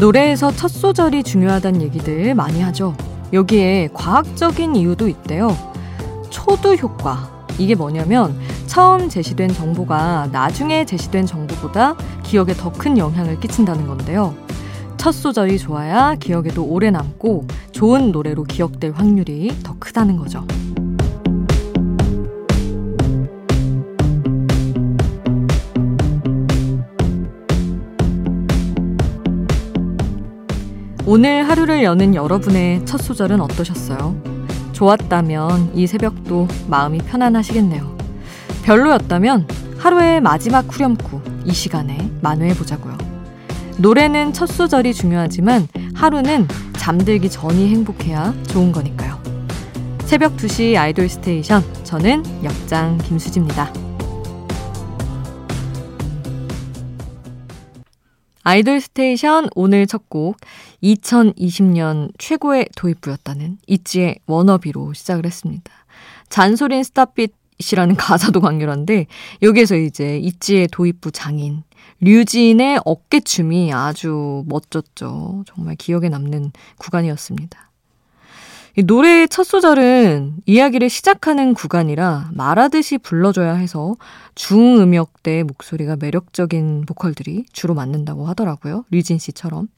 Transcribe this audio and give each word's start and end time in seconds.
노래에서 0.00 0.50
첫 0.52 0.68
소절이 0.68 1.22
중요하다는 1.24 1.82
얘기들 1.82 2.34
많이 2.34 2.62
하죠. 2.62 2.96
여기에 3.34 3.90
과학적인 3.92 4.74
이유도 4.74 5.08
있대요. 5.08 5.54
초두 6.30 6.74
효과. 6.76 7.44
이게 7.58 7.74
뭐냐면 7.74 8.34
처음 8.66 9.10
제시된 9.10 9.52
정보가 9.52 10.30
나중에 10.32 10.86
제시된 10.86 11.26
정보보다 11.26 11.96
기억에 12.22 12.54
더 12.54 12.70
큰 12.72 12.96
영향을 12.96 13.38
끼친다는 13.40 13.86
건데요. 13.86 14.34
첫 14.96 15.12
소절이 15.12 15.58
좋아야 15.58 16.14
기억에도 16.14 16.64
오래 16.64 16.90
남고 16.90 17.46
좋은 17.72 18.10
노래로 18.10 18.44
기억될 18.44 18.92
확률이 18.92 19.54
더 19.62 19.74
크다는 19.78 20.16
거죠. 20.16 20.46
오늘 31.12 31.48
하루를 31.48 31.82
여는 31.82 32.14
여러분의 32.14 32.86
첫 32.86 32.98
소절은 32.98 33.40
어떠셨어요? 33.40 34.14
좋았다면 34.70 35.72
이 35.74 35.88
새벽도 35.88 36.46
마음이 36.68 36.98
편안하시겠네요. 36.98 37.98
별로였다면 38.62 39.48
하루의 39.76 40.20
마지막 40.20 40.72
후렴구 40.72 41.20
이 41.46 41.52
시간에 41.52 41.98
만회해 42.22 42.54
보자고요. 42.54 42.96
노래는 43.78 44.32
첫 44.32 44.46
소절이 44.46 44.94
중요하지만 44.94 45.66
하루는 45.94 46.46
잠들기 46.74 47.28
전이 47.28 47.70
행복해야 47.70 48.32
좋은 48.46 48.70
거니까요. 48.70 49.20
새벽 50.04 50.36
2시 50.36 50.76
아이돌 50.76 51.08
스테이션 51.08 51.64
저는 51.82 52.22
역장 52.44 52.98
김수지입니다. 52.98 53.89
아이돌 58.50 58.80
스테이션 58.80 59.48
오늘 59.54 59.86
첫 59.86 60.08
곡 60.08 60.36
2020년 60.82 62.10
최고의 62.18 62.66
도입부였다는 62.74 63.58
있지의 63.68 64.16
WANNABE로 64.26 64.92
시작을 64.92 65.24
했습니다. 65.24 65.70
잔소린 66.30 66.82
stop 66.82 67.17
it이라는 67.17 67.94
가사도 67.94 68.40
강렬한데 68.40 69.06
여기에서 69.42 69.76
이제 69.76 70.18
있지의 70.18 70.66
도입부 70.72 71.12
장인 71.12 71.62
류진의 72.00 72.80
어깨춤이 72.84 73.72
아주 73.72 74.42
멋졌죠. 74.48 75.44
정말 75.46 75.76
기억에 75.76 76.08
남는 76.08 76.50
구간이었습니다. 76.78 77.69
노래의 78.78 79.28
첫 79.28 79.44
소절은 79.44 80.36
이야기를 80.46 80.88
시작하는 80.88 81.54
구간이라 81.54 82.30
말하듯이 82.34 82.98
불러줘야 82.98 83.54
해서 83.54 83.96
중음역대 84.34 85.42
목소리가 85.42 85.96
매력적인 85.96 86.84
보컬들이 86.86 87.44
주로 87.52 87.74
맞는다고 87.74 88.26
하더라고요. 88.26 88.84
류진 88.90 89.18
씨처럼. 89.18 89.68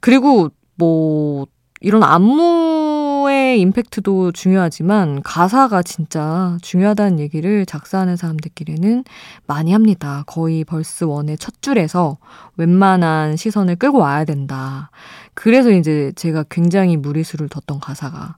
그리고 0.00 0.50
뭐 0.76 1.46
이런 1.80 2.02
안무 2.02 2.85
의 3.30 3.60
임팩트도 3.60 4.32
중요하지만 4.32 5.22
가사가 5.22 5.82
진짜 5.82 6.56
중요하다는 6.62 7.18
얘기를 7.20 7.66
작사하는 7.66 8.16
사람들끼리는 8.16 9.04
많이 9.46 9.72
합니다. 9.72 10.24
거의 10.26 10.64
벌스 10.64 11.04
원의 11.04 11.38
첫 11.38 11.62
줄에서 11.62 12.18
웬만한 12.56 13.36
시선을 13.36 13.76
끌고 13.76 13.98
와야 13.98 14.24
된다. 14.24 14.90
그래서 15.34 15.70
이제 15.70 16.12
제가 16.16 16.44
굉장히 16.48 16.96
무리수를 16.96 17.48
뒀던 17.48 17.80
가사가 17.80 18.36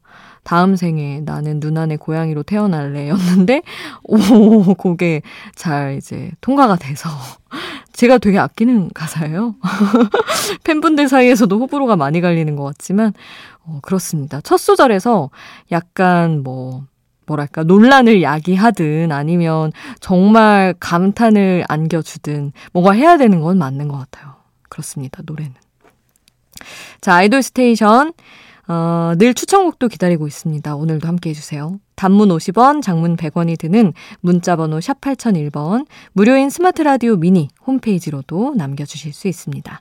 다음 0.48 0.76
생에 0.76 1.20
나는 1.26 1.60
누나네 1.60 1.96
고양이로 1.96 2.42
태어날래 2.42 3.10
였는데, 3.10 3.62
오, 4.04 4.74
그게 4.74 5.20
잘 5.54 5.96
이제 5.98 6.30
통과가 6.40 6.76
돼서 6.76 7.10
제가 7.92 8.16
되게 8.16 8.38
아끼는 8.38 8.90
가사예요. 8.94 9.56
팬분들 10.64 11.08
사이에서도 11.08 11.58
호불호가 11.58 11.96
많이 11.96 12.22
갈리는 12.22 12.56
것 12.56 12.64
같지만, 12.64 13.12
어, 13.68 13.80
그렇습니다. 13.82 14.40
첫 14.40 14.56
소절에서 14.56 15.30
약간 15.70 16.42
뭐, 16.42 16.84
뭐랄까, 17.26 17.62
논란을 17.62 18.22
야기하든 18.22 19.12
아니면 19.12 19.72
정말 20.00 20.74
감탄을 20.80 21.64
안겨주든 21.68 22.52
뭔가 22.72 22.92
해야 22.92 23.18
되는 23.18 23.40
건 23.40 23.58
맞는 23.58 23.88
것 23.88 23.98
같아요. 23.98 24.34
그렇습니다. 24.70 25.22
노래는. 25.24 25.54
자, 27.00 27.14
아이돌 27.14 27.42
스테이션. 27.42 28.12
어, 28.68 29.14
늘 29.16 29.32
추천곡도 29.32 29.88
기다리고 29.88 30.26
있습니다. 30.26 30.74
오늘도 30.74 31.08
함께 31.08 31.30
해주세요. 31.30 31.78
단문 31.94 32.28
50원, 32.28 32.82
장문 32.82 33.16
100원이 33.16 33.58
드는 33.58 33.94
문자번호 34.20 34.80
샵 34.80 35.00
8001번, 35.00 35.86
무료인 36.12 36.50
스마트 36.50 36.82
라디오 36.82 37.16
미니 37.16 37.48
홈페이지로도 37.66 38.54
남겨주실 38.56 39.14
수 39.14 39.26
있습니다. 39.26 39.80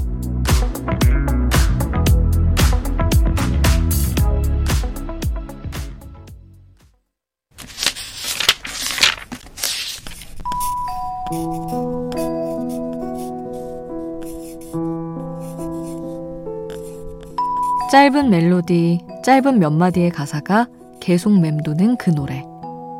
짧은 17.91 18.29
멜로디, 18.29 19.01
짧은 19.21 19.59
몇 19.59 19.69
마디의 19.71 20.11
가사가 20.11 20.67
계속 21.01 21.37
맴도는 21.37 21.97
그 21.97 22.09
노래. 22.09 22.45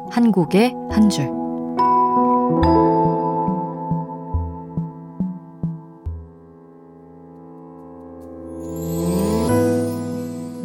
한 0.09 0.33
곡에 0.33 0.73
한 0.91 1.09
줄. 1.09 1.27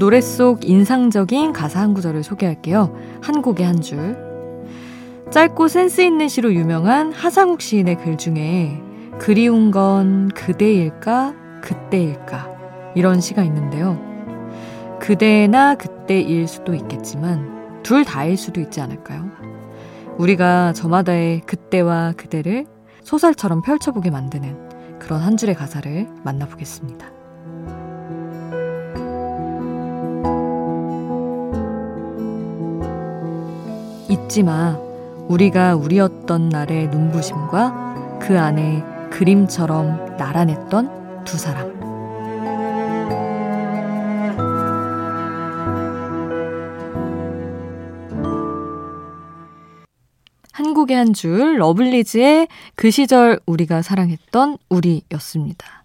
노래 0.00 0.20
속 0.20 0.68
인상적인 0.68 1.52
가사 1.52 1.78
한 1.78 1.94
구절을 1.94 2.24
소개할게요. 2.24 2.92
한 3.22 3.42
곡에 3.42 3.62
한 3.62 3.80
줄. 3.80 4.16
짧고 5.30 5.68
센스 5.68 6.00
있는 6.00 6.26
시로 6.26 6.52
유명한 6.52 7.12
하상욱 7.12 7.60
시인의 7.60 7.98
글 7.98 8.18
중에 8.18 8.76
그리운 9.20 9.70
건 9.70 10.30
그대일까 10.34 11.32
그때일까 11.62 12.48
이런 12.96 13.20
시가 13.20 13.44
있는데요. 13.44 14.05
그대나 15.06 15.76
그때일 15.76 16.48
수도 16.48 16.74
있겠지만 16.74 17.80
둘 17.84 18.04
다일 18.04 18.36
수도 18.36 18.60
있지 18.60 18.80
않을까요? 18.80 19.30
우리가 20.18 20.72
저마다의 20.72 21.42
그때와 21.42 22.14
그대를 22.16 22.66
소설처럼 23.04 23.62
펼쳐보게 23.62 24.10
만드는 24.10 24.98
그런 24.98 25.20
한 25.20 25.36
줄의 25.36 25.54
가사를 25.54 26.08
만나보겠습니다. 26.24 27.06
잊지 34.08 34.42
마. 34.42 34.76
우리가 35.28 35.76
우리였던 35.76 36.48
날의 36.48 36.88
눈부심과 36.88 38.18
그 38.22 38.40
안에 38.40 38.82
그림처럼 39.10 40.16
나란했던 40.16 41.22
두 41.24 41.38
사람. 41.38 41.75
곡의 50.76 50.94
한 50.94 51.14
줄, 51.14 51.58
러블리즈의 51.58 52.48
그 52.74 52.90
시절 52.90 53.40
우리가 53.46 53.80
사랑했던 53.80 54.58
우리였습니다. 54.68 55.84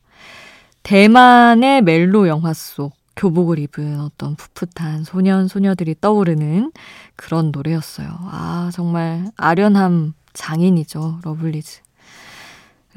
대만의 0.84 1.82
멜로 1.82 2.28
영화 2.28 2.54
속 2.54 2.92
교복을 3.16 3.58
입은 3.60 4.02
어떤 4.02 4.36
풋풋한 4.36 5.06
소년, 5.06 5.48
소녀들이 5.48 5.96
떠오르는 6.02 6.74
그런 7.16 7.52
노래였어요. 7.54 8.10
아, 8.10 8.70
정말 8.74 9.32
아련함 9.38 10.14
장인이죠, 10.34 11.20
러블리즈. 11.24 11.80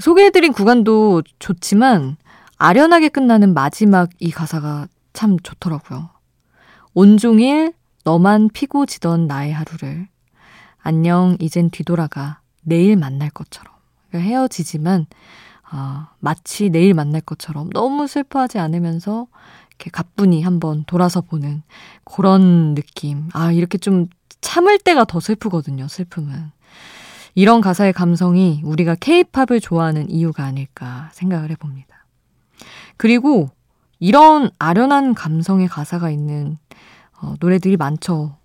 소개해드린 0.00 0.52
구간도 0.52 1.22
좋지만 1.38 2.16
아련하게 2.56 3.08
끝나는 3.08 3.54
마지막 3.54 4.10
이 4.18 4.32
가사가 4.32 4.88
참 5.12 5.38
좋더라고요. 5.38 6.10
온종일 6.92 7.72
너만 8.02 8.48
피고 8.52 8.84
지던 8.84 9.28
나의 9.28 9.52
하루를 9.52 10.08
안녕, 10.84 11.36
이젠 11.40 11.70
뒤돌아가. 11.70 12.40
내일 12.62 12.96
만날 12.96 13.30
것처럼. 13.30 13.72
그러니까 14.08 14.28
헤어지지만, 14.28 15.06
어, 15.72 16.06
마치 16.20 16.68
내일 16.68 16.92
만날 16.92 17.22
것처럼 17.22 17.70
너무 17.70 18.06
슬퍼하지 18.06 18.58
않으면서 18.58 19.26
이렇게 19.70 19.90
가뿐히 19.90 20.42
한번 20.42 20.84
돌아서 20.86 21.22
보는 21.22 21.62
그런 22.04 22.74
느낌. 22.74 23.30
아, 23.32 23.50
이렇게 23.50 23.78
좀 23.78 24.08
참을 24.42 24.78
때가 24.78 25.06
더 25.06 25.20
슬프거든요, 25.20 25.88
슬픔은. 25.88 26.52
이런 27.34 27.62
가사의 27.62 27.94
감성이 27.94 28.60
우리가 28.62 28.94
케이팝을 28.94 29.60
좋아하는 29.60 30.10
이유가 30.10 30.44
아닐까 30.44 31.08
생각을 31.12 31.50
해봅니다. 31.50 32.04
그리고 32.98 33.48
이런 33.98 34.50
아련한 34.58 35.14
감성의 35.14 35.68
가사가 35.68 36.10
있는 36.10 36.58
어, 37.22 37.34
노래들이 37.40 37.78
많죠. 37.78 38.36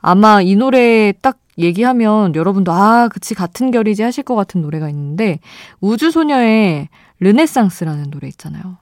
아마 0.00 0.42
이 0.42 0.54
노래 0.54 1.12
딱 1.22 1.38
얘기하면 1.58 2.34
여러분도 2.34 2.72
아, 2.72 3.08
그치, 3.08 3.34
같은 3.34 3.70
결이지 3.70 4.02
하실 4.02 4.24
것 4.24 4.34
같은 4.34 4.62
노래가 4.62 4.88
있는데 4.88 5.40
우주소녀의 5.80 6.88
르네상스라는 7.20 8.10
노래 8.10 8.28
있잖아요. 8.28 8.78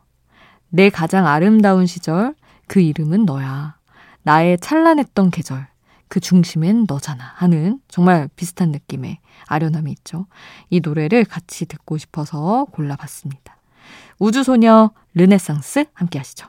내 0.69 0.91
가장 0.91 1.27
아름다운 1.27 1.87
시절, 1.87 2.35
그 2.67 2.81
이름은 2.81 3.25
너야. 3.25 3.77
나의 4.23 4.59
찬란했던 4.61 5.31
계절, 5.31 5.67
그 6.09 6.21
중심엔 6.21 6.85
너잖아. 6.89 7.33
하는 7.37 7.81
정말 7.89 8.29
비슷한 8.37 8.71
느낌의 8.71 9.19
아련함이 9.47 9.91
있죠. 9.93 10.27
이 10.71 10.81
노래를 10.81 11.25
같이 11.25 11.67
듣고 11.67 11.97
싶어서 11.99 12.67
골라봤습니다. 12.73 13.57
우주소녀 14.19 14.91
르네상스 15.15 15.87
함께 15.95 16.19
하시죠. 16.19 16.49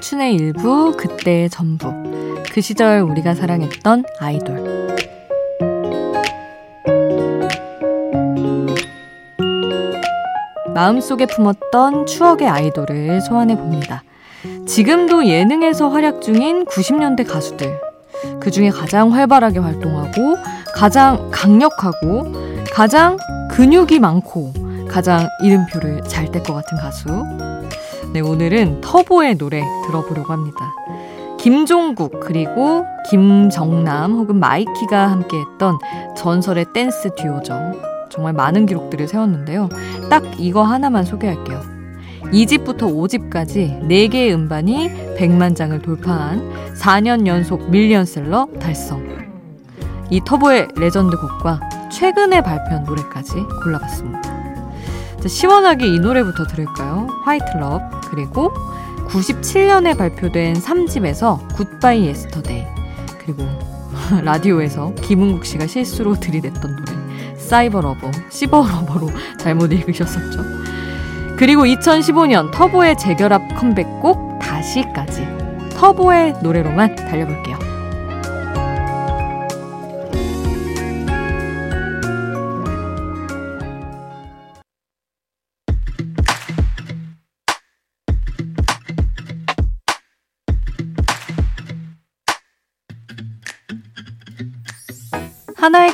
청춘의 0.00 0.34
일부, 0.34 0.96
그때의 0.96 1.50
전부. 1.50 1.92
그 2.52 2.60
시절 2.62 3.00
우리가 3.02 3.34
사랑했던 3.34 4.04
아이돌. 4.18 4.96
마음속에 10.74 11.26
품었던 11.26 12.06
추억의 12.06 12.48
아이돌을 12.48 13.20
소환해 13.20 13.56
봅니다. 13.56 14.02
지금도 14.66 15.26
예능에서 15.26 15.90
활약 15.90 16.22
중인 16.22 16.64
90년대 16.64 17.28
가수들. 17.28 17.78
그 18.40 18.50
중에 18.50 18.70
가장 18.70 19.12
활발하게 19.12 19.58
활동하고, 19.58 20.36
가장 20.74 21.28
강력하고, 21.30 22.32
가장 22.72 23.18
근육이 23.50 23.98
많고, 23.98 24.54
가장 24.88 25.28
이름표를 25.42 26.02
잘 26.04 26.30
뗄 26.32 26.42
것 26.42 26.54
같은 26.54 26.78
가수. 26.78 27.59
네, 28.12 28.18
오늘은 28.18 28.80
터보의 28.80 29.38
노래 29.38 29.62
들어보려고 29.86 30.32
합니다. 30.32 30.74
김종국 31.38 32.18
그리고 32.18 32.84
김정남 33.08 34.12
혹은 34.14 34.40
마이키가 34.40 35.10
함께했던 35.12 35.78
전설의 36.16 36.66
댄스 36.74 37.14
듀오죠. 37.14 37.54
정말 38.10 38.32
많은 38.32 38.66
기록들을 38.66 39.06
세웠는데요. 39.06 39.68
딱 40.10 40.24
이거 40.38 40.64
하나만 40.64 41.04
소개할게요. 41.04 41.60
2집부터 42.24 42.82
5집까지 42.82 43.80
4개의 43.88 44.34
음반이 44.34 45.16
100만 45.16 45.54
장을 45.54 45.80
돌파한 45.80 46.74
4년 46.74 47.28
연속 47.28 47.70
밀리언셀러 47.70 48.48
달성. 48.60 49.08
이 50.10 50.20
터보의 50.24 50.66
레전드 50.76 51.16
곡과 51.16 51.60
최근에 51.92 52.42
발표한 52.42 52.82
노래까지 52.82 53.34
골라봤습니다. 53.62 54.40
시원하게 55.26 55.86
이 55.86 55.98
노래부터 56.00 56.44
들을까요? 56.46 57.06
White 57.24 57.56
Love 57.58 57.99
그리고 58.10 58.52
97년에 59.08 59.96
발표된 59.96 60.54
3집에서 60.54 61.38
Goodbye 61.54 62.06
Yesterday 62.06 62.64
그리고 63.18 63.46
라디오에서 64.22 64.94
김흥국 64.96 65.44
씨가 65.44 65.66
실수로 65.66 66.14
들이댔던 66.14 66.76
노래 66.76 67.36
Cyber 67.36 67.80
Lover, 67.80 68.10
시버 68.30 68.66
러버로 68.66 69.08
잘못 69.38 69.72
읽으셨었죠. 69.72 70.42
그리고 71.36 71.62
2015년 71.62 72.52
터보의 72.52 72.96
재결합 72.98 73.42
컴백곡 73.56 74.38
다시까지 74.40 75.26
터보의 75.74 76.34
노래로만 76.42 76.94
달려볼게요. 76.94 77.69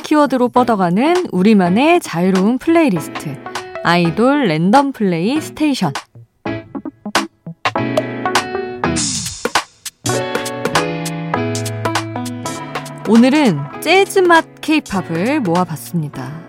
키워드로 0.07 0.47
뻗어가는 0.47 1.25
우리만의 1.33 1.99
자유로운 1.99 2.59
플레이리스트. 2.59 3.35
아이돌 3.83 4.47
랜덤 4.47 4.93
플레이 4.93 5.41
스테이션. 5.41 5.91
오늘은 13.09 13.59
재즈 13.81 14.19
맛 14.19 14.45
케이팝을 14.61 15.41
모아봤습니다. 15.41 16.39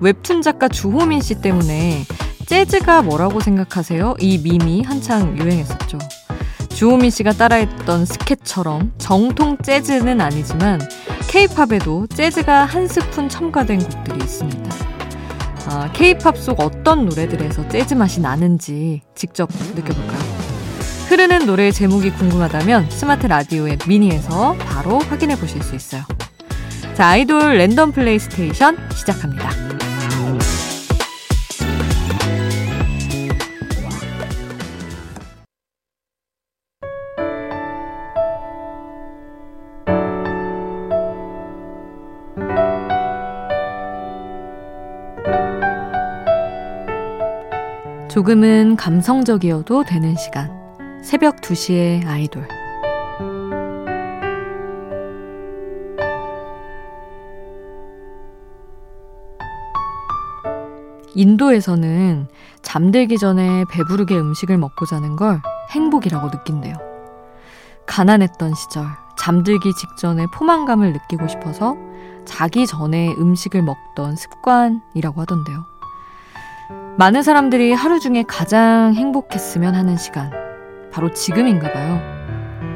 웹툰 0.00 0.40
작가 0.40 0.68
주호민 0.68 1.20
씨 1.20 1.42
때문에 1.42 2.04
재즈가 2.46 3.02
뭐라고 3.02 3.40
생각하세요? 3.40 4.14
이 4.20 4.38
밈이 4.38 4.84
한창 4.84 5.36
유행했었죠. 5.36 5.98
주호민 6.70 7.10
씨가 7.10 7.32
따라했던 7.32 8.06
스캣처럼 8.06 8.94
정통 8.96 9.58
재즈는 9.58 10.22
아니지만 10.22 10.80
케이팝에도 11.32 12.08
재즈가 12.08 12.66
한 12.66 12.86
스푼 12.86 13.26
첨가된 13.26 13.78
곡들이 13.78 14.18
있습니다. 14.18 14.70
아, 15.66 15.90
케이팝 15.94 16.36
속 16.36 16.60
어떤 16.60 17.06
노래들에서 17.06 17.68
재즈 17.68 17.94
맛이 17.94 18.20
나는지 18.20 19.00
직접 19.14 19.48
느껴볼까요? 19.74 20.20
흐르는 21.08 21.46
노래의 21.46 21.72
제목이 21.72 22.10
궁금하다면 22.10 22.90
스마트 22.90 23.26
라디오의 23.28 23.78
미니에서 23.88 24.56
바로 24.58 24.98
확인해 24.98 25.36
보실 25.36 25.62
수 25.62 25.74
있어요. 25.74 26.02
자, 26.92 27.08
아이돌 27.08 27.56
랜덤 27.56 27.92
플레이 27.92 28.18
스테이션 28.18 28.76
시작합니다. 28.94 29.81
조금은 48.22 48.76
감성적이어도 48.76 49.82
되는 49.82 50.14
시간. 50.14 50.48
새벽 51.02 51.40
2시의 51.40 52.06
아이돌. 52.06 52.46
인도에서는 61.16 62.28
잠들기 62.62 63.18
전에 63.18 63.64
배부르게 63.68 64.16
음식을 64.16 64.56
먹고 64.56 64.86
자는 64.86 65.16
걸 65.16 65.42
행복이라고 65.70 66.28
느낀대요. 66.28 66.76
가난했던 67.88 68.54
시절, 68.54 68.86
잠들기 69.18 69.74
직전에 69.74 70.26
포만감을 70.32 70.92
느끼고 70.92 71.26
싶어서 71.26 71.76
자기 72.24 72.68
전에 72.68 73.14
음식을 73.18 73.62
먹던 73.62 74.14
습관이라고 74.14 75.22
하던데요. 75.22 75.72
많은 76.98 77.22
사람들이 77.22 77.72
하루 77.72 77.98
중에 78.00 78.22
가장 78.26 78.92
행복했으면 78.94 79.74
하는 79.74 79.96
시간. 79.96 80.30
바로 80.90 81.10
지금인가 81.12 81.72
봐요. 81.72 81.98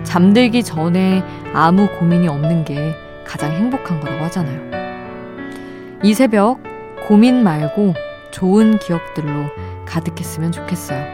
잠들기 0.05 0.63
전에 0.63 1.23
아무 1.53 1.87
고민이 1.99 2.27
없는 2.27 2.65
게 2.65 2.95
가장 3.27 3.53
행복한 3.53 4.01
거라고 4.01 4.25
하잖아요. 4.25 6.01
이 6.03 6.15
새벽 6.15 6.61
고민 7.07 7.43
말고 7.43 7.93
좋은 8.31 8.79
기억들로 8.79 9.51
가득했으면 9.85 10.51
좋겠어요. 10.51 11.05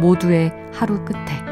모두의 0.00 0.52
하루 0.72 1.04
끝에. 1.04 1.51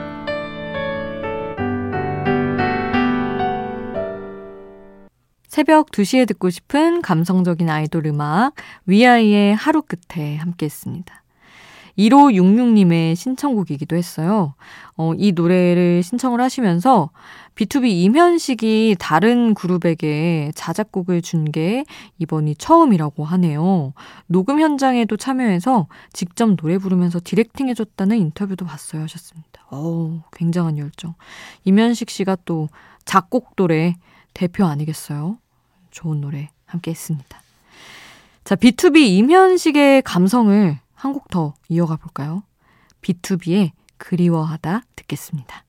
새벽 5.61 5.91
2시에 5.91 6.27
듣고 6.27 6.49
싶은 6.49 7.03
감성적인 7.03 7.69
아이돌 7.69 8.07
음악 8.07 8.55
위아이의 8.87 9.55
하루 9.55 9.83
끝에 9.83 10.37
함께 10.37 10.65
했습니다. 10.65 11.23
1566님의 11.99 13.15
신청곡이기도 13.15 13.95
했어요. 13.95 14.55
어, 14.97 15.13
이 15.19 15.33
노래를 15.33 16.03
신청을 16.03 16.41
하시면서 16.41 17.11
B2B 17.57 17.91
이면식이 17.91 18.97
다른 18.99 19.53
그룹에게 19.53 20.51
자작곡을 20.55 21.21
준 21.21 21.53
게 21.53 21.85
이번이 22.19 22.55
처음이라고 22.55 23.27
하네요. 23.27 23.93
녹음 24.29 24.61
현장에도 24.61 25.19
참여해서 25.19 25.89
직접 26.15 26.57
노래 26.57 26.79
부르면서 26.79 27.21
디렉팅 27.23 27.69
해줬다는 27.69 28.17
인터뷰도 28.17 28.65
봤어요 28.65 29.03
하셨습니다. 29.03 29.67
어우, 29.69 30.23
굉장한 30.33 30.79
열정. 30.79 31.17
이면식 31.67 32.09
씨가 32.09 32.39
또 32.47 32.71
작곡돌의 33.05 33.97
대표 34.33 34.65
아니겠어요? 34.65 35.37
좋은 35.91 36.21
노래 36.21 36.51
함께 36.67 36.91
했습니다. 36.93 37.43
자, 38.45 38.55
비투비 38.57 38.99
임현식의 38.99 40.03
감성을 40.03 40.79
한 40.95 41.13
곡 41.13 41.29
더 41.29 41.55
이어가 41.69 41.97
볼까요? 41.97 42.43
B2B의 43.03 43.71
그리워하다 43.97 44.83
듣겠습니다. 44.97 45.65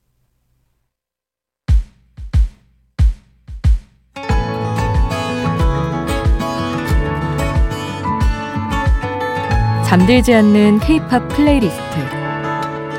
잠들지 9.86 10.32
않는 10.34 10.78
K-팝 10.80 11.28
플레이리스트 11.28 11.82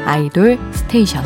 아이돌 0.06 0.60
스테이션 0.74 1.24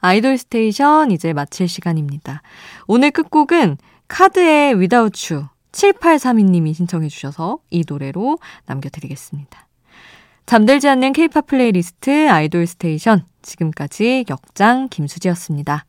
아이돌 0.00 0.38
스테이션 0.38 1.10
이제 1.10 1.32
마칠 1.32 1.68
시간입니다. 1.68 2.42
오늘 2.86 3.10
끝곡은 3.10 3.78
카드의 4.06 4.74
Without 4.74 5.34
You 5.34 5.48
7832님이 5.72 6.74
신청해 6.74 7.08
주셔서 7.08 7.58
이 7.70 7.84
노래로 7.86 8.38
남겨드리겠습니다. 8.66 9.66
잠들지 10.46 10.88
않는 10.88 11.12
K-팝 11.12 11.46
플레이리스트 11.46 12.30
아이돌 12.30 12.66
스테이션 12.66 13.26
지금까지 13.42 14.24
역장 14.30 14.88
김수지였습니다. 14.88 15.84